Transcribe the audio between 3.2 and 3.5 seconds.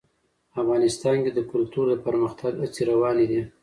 دي.